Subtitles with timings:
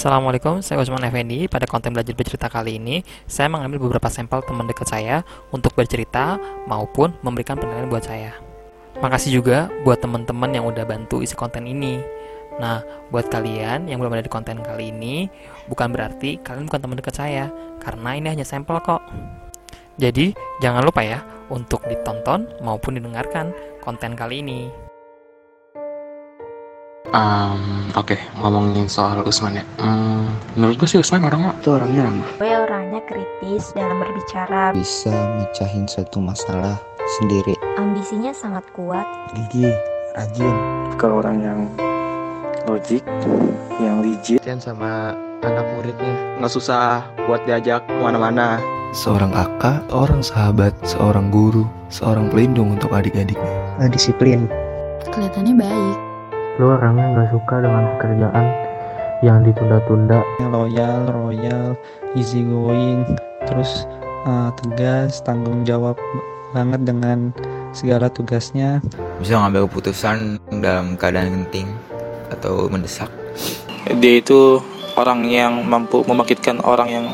[0.00, 1.44] Assalamualaikum, saya Usman Effendi.
[1.44, 5.20] Pada konten belajar bercerita kali ini, saya mengambil beberapa sampel teman dekat saya
[5.52, 8.32] untuk bercerita maupun memberikan penilaian buat saya.
[8.96, 12.00] Makasih juga buat teman-teman yang udah bantu isi konten ini.
[12.56, 12.80] Nah,
[13.12, 15.28] buat kalian yang belum ada di konten kali ini,
[15.68, 17.52] bukan berarti kalian bukan teman dekat saya,
[17.84, 19.04] karena ini hanya sampel kok.
[20.00, 20.32] Jadi,
[20.64, 21.20] jangan lupa ya
[21.52, 23.52] untuk ditonton maupun didengarkan
[23.84, 24.89] konten kali ini.
[27.10, 29.64] Um, Oke, okay, ngomongin soal Usman ya.
[29.82, 32.28] Um, menurut gue sih Usman orangnya itu orangnya ramah.
[32.38, 34.70] Gue orangnya kritis dalam berbicara.
[34.70, 35.10] Bisa
[35.42, 36.78] mecahin satu masalah
[37.18, 37.58] sendiri.
[37.82, 39.02] Ambisinya sangat kuat.
[39.34, 39.66] Gigi,
[40.14, 40.54] rajin.
[41.02, 41.60] Kalau orang yang
[42.70, 43.02] logik,
[43.82, 48.62] yang rigid, dan sama anak muridnya nggak susah buat diajak ke mana-mana.
[48.94, 53.82] Seorang kakak, seorang sahabat, seorang guru, seorang pelindung untuk adik-adiknya.
[53.90, 54.46] Disiplin.
[55.10, 56.09] Kelihatannya baik
[56.60, 58.46] lu orangnya nggak suka dengan pekerjaan
[59.24, 60.20] yang ditunda-tunda.
[60.44, 61.66] Yang loyal royal
[62.12, 63.08] easy going
[63.48, 63.88] terus
[64.28, 65.96] uh, tegas tanggung jawab
[66.52, 67.32] banget dengan
[67.72, 68.84] segala tugasnya.
[69.16, 71.72] Bisa ngambil keputusan dalam keadaan genting
[72.28, 73.08] atau mendesak.
[73.88, 74.60] Dia itu
[75.00, 77.06] orang yang mampu membangkitkan orang yang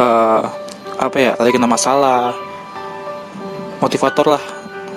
[0.00, 0.48] uh,
[0.96, 2.32] apa ya lagi kena masalah.
[3.78, 4.44] Motivator lah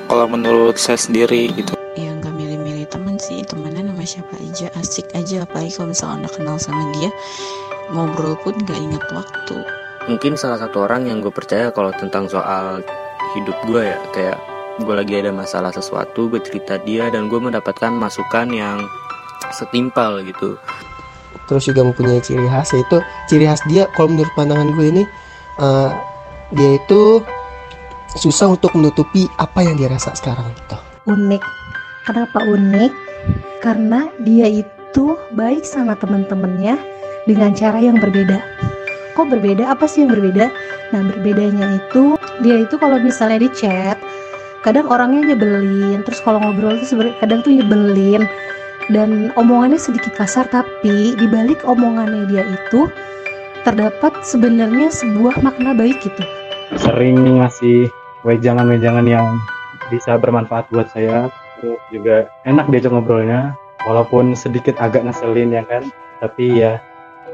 [0.07, 1.80] kalau menurut saya sendiri gitu
[4.51, 7.07] aja asik aja apalagi kalau misalnya udah kenal sama dia
[7.95, 9.55] ngobrol pun gak ingat waktu.
[10.11, 12.83] Mungkin salah satu orang yang gue percaya kalau tentang soal
[13.31, 14.37] hidup gue ya kayak
[14.83, 18.83] gue lagi ada masalah sesuatu gue cerita dia dan gue mendapatkan masukan yang
[19.55, 20.59] setimpal gitu.
[21.47, 25.03] Terus juga mempunyai ciri khas yaitu ciri khas dia kalau menurut pandangan gue ini
[25.59, 25.91] uh,
[26.51, 27.23] dia itu
[28.19, 30.77] susah untuk menutupi apa yang dia rasa sekarang gitu.
[31.07, 31.43] Unik.
[32.01, 32.91] Kenapa unik
[33.61, 35.05] karena dia itu
[35.37, 36.75] baik sama teman-temannya
[37.29, 38.41] dengan cara yang berbeda.
[39.13, 39.69] Kok berbeda?
[39.71, 40.49] Apa sih yang berbeda?
[40.91, 43.95] Nah, berbedanya itu dia itu kalau misalnya di chat
[44.61, 48.25] kadang orangnya nyebelin, terus kalau ngobrol itu kadang tuh nyebelin
[48.89, 52.91] dan omongannya sedikit kasar tapi di balik omongannya dia itu
[53.61, 56.23] terdapat sebenarnya sebuah makna baik gitu.
[56.81, 57.89] Sering ngasih
[58.25, 59.27] wejangan-wejangan yang
[59.93, 61.29] bisa bermanfaat buat saya
[61.61, 63.53] itu juga enak diajak ngobrolnya
[63.85, 65.85] walaupun sedikit agak ngeselin ya kan?
[66.17, 66.81] Tapi ya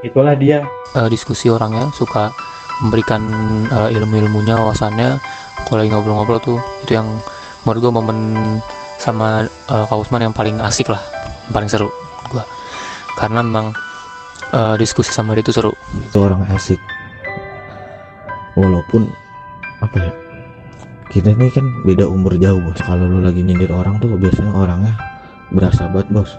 [0.04, 0.68] itulah dia.
[0.92, 2.28] Uh, diskusi orangnya suka
[2.84, 3.24] memberikan
[3.72, 5.16] uh, ilmu-ilmunya wawasannya.
[5.64, 7.08] Kalau lagi ngobrol-ngobrol tuh itu yang
[7.64, 8.18] menurut gue momen
[9.00, 11.02] sama uh, Kak Usman yang paling asik lah
[11.48, 11.86] yang paling seru
[12.34, 12.44] gue
[13.14, 13.70] karena memang
[14.52, 15.72] uh, diskusi sama dia itu seru.
[15.96, 16.78] Itu orang asik.
[18.58, 19.10] Walaupun
[19.78, 20.27] apa ya
[21.08, 22.76] kita ini kan beda umur jauh bos.
[22.84, 24.92] Kalau lu lagi nyindir orang tuh biasanya orangnya
[25.48, 26.30] berasa banget bos.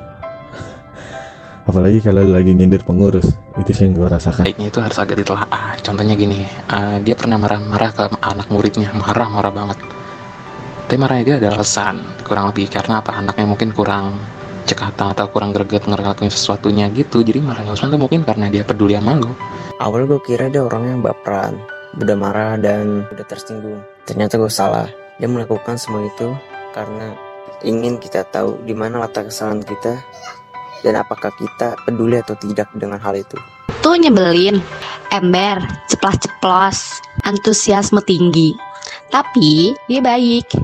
[1.69, 4.45] Apalagi kalau lagi nyindir pengurus itu sih yang gue rasakan.
[4.45, 5.73] Baiknya itu harus agak ditelaah.
[5.81, 8.93] Contohnya gini uh, dia pernah marah-marah ke anak muridnya.
[8.93, 9.77] Marah-marah banget.
[10.85, 12.69] Tapi marahnya dia ada alasan kurang lebih.
[12.69, 13.17] Karena apa?
[13.17, 14.21] Anaknya mungkin kurang
[14.69, 17.25] cekatan atau kurang greget ngelakuin sesuatunya gitu.
[17.25, 19.33] Jadi marahnya Usman tuh mungkin karena dia peduli sama lo
[19.81, 21.57] awal gue kira dia orang yang baperan
[21.97, 23.81] udah marah dan udah tersinggung.
[24.09, 24.89] Ternyata gue salah.
[25.21, 26.33] Dia melakukan semua itu
[26.73, 27.13] karena
[27.61, 30.01] ingin kita tahu di mana letak kesalahan kita
[30.81, 33.37] dan apakah kita peduli atau tidak dengan hal itu.
[33.85, 34.57] Tuh nyebelin,
[35.13, 35.61] ember,
[35.93, 38.57] ceplas-ceplos, antusiasme tinggi.
[39.13, 40.57] Tapi dia baik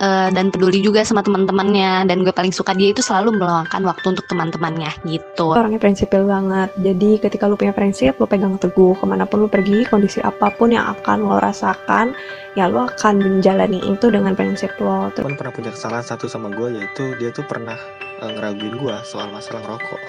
[0.00, 2.08] uh, dan peduli juga sama teman-temannya.
[2.08, 5.52] Dan gue paling suka dia itu selalu meluangkan waktu untuk teman-temannya gitu.
[5.54, 6.72] Orangnya prinsipil banget.
[6.80, 8.96] Jadi ketika lu punya prinsip lu pegang teguh.
[8.96, 12.16] Ke mana pun lu pergi kondisi apa pun yang akan lo rasakan
[12.58, 16.82] ya lu akan menjalani itu dengan prinsip lo Temen pernah punya kesalahan satu sama gue
[16.82, 17.78] yaitu dia tuh pernah
[18.18, 20.02] uh, ngeraguin gue soal masalah rokok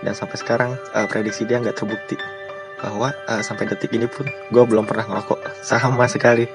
[0.00, 2.16] dan sampai sekarang uh, prediksi dia nggak terbukti
[2.80, 6.48] bahwa uh, sampai detik ini pun gue belum pernah ngerokok sama sekali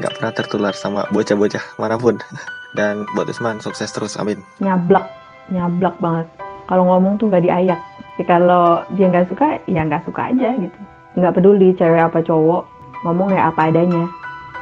[0.00, 2.16] nggak pernah tertular sama bocah-bocah mana pun.
[2.78, 4.40] Dan buat Usman sukses terus amin.
[4.64, 5.04] Nyablak
[5.50, 6.26] nyablak banget.
[6.70, 7.80] Kalau ngomong tuh nggak diayak.
[8.16, 10.78] Ya, kalau dia nggak suka ya nggak suka aja gitu.
[11.18, 12.62] Nggak peduli cewek apa cowok
[13.04, 14.06] ngomong ya apa adanya.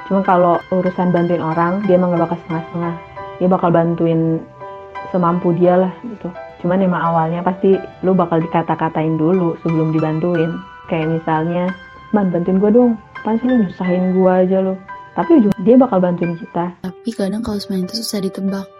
[0.08, 2.94] Cuma kalau urusan bantuin orang dia emang nggak bakal setengah-setengah.
[3.38, 4.20] Dia bakal bantuin
[5.12, 6.32] semampu dia lah gitu.
[6.64, 10.56] Cuman emang awalnya pasti lu bakal dikata-katain dulu sebelum dibantuin.
[10.88, 11.68] Kayak misalnya
[12.16, 12.92] man bantuin gue dong.
[13.20, 14.78] Pan sih lu nyusahin gue aja lo
[15.18, 16.70] tapi ujung dia bakal bantuin kita.
[16.78, 18.70] Tapi kadang kalau main itu susah ditebak.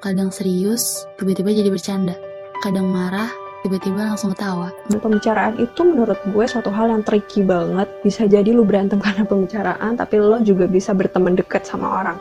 [0.00, 2.16] Kadang serius, tiba-tiba jadi bercanda.
[2.64, 3.28] Kadang marah,
[3.60, 4.72] tiba-tiba langsung ketawa.
[4.88, 7.92] Pembicaraan itu menurut gue suatu hal yang tricky banget.
[8.00, 12.16] Bisa jadi lu berantem karena pembicaraan, tapi lo juga bisa berteman dekat sama orang.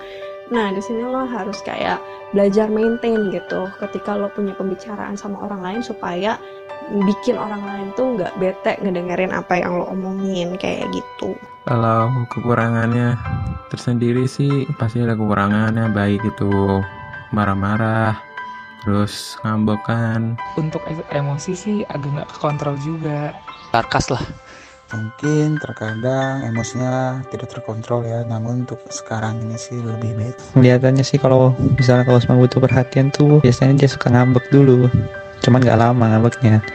[0.51, 1.97] Nah, di sini lo harus kayak
[2.35, 6.35] belajar maintain gitu ketika lo punya pembicaraan sama orang lain supaya
[6.89, 11.33] bikin orang lain tuh nggak bete ngedengerin apa yang lo omongin kayak gitu
[11.65, 13.17] Kalau kekurangannya
[13.73, 16.81] tersendiri sih pasti ada kekurangannya baik itu
[17.33, 18.13] marah-marah
[18.85, 23.33] terus ngambekan Untuk e- emosi sih agak nggak kekontrol juga.
[23.73, 24.21] Sarkas lah.
[24.93, 30.35] Mungkin terkadang emosinya tidak terkontrol ya, namun untuk sekarang ini sih lebih baik.
[30.53, 34.85] Kelihatannya sih kalau misalnya kalau Usman butuh perhatian tuh biasanya dia suka ngambek dulu.
[35.45, 36.65] Cuman nggak lama ngambeknya.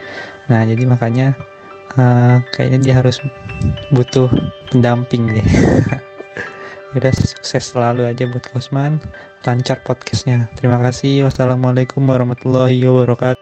[0.46, 1.34] Nah jadi makanya
[1.98, 3.18] eh, kayaknya dia harus
[3.90, 4.30] butuh
[4.70, 5.46] pendamping deh.
[6.96, 9.02] Udah sukses selalu aja buat Usman.
[9.46, 10.50] Lancar podcastnya.
[10.58, 11.26] Terima kasih.
[11.26, 13.38] Wassalamualaikum warahmatullahi wabarakatuh.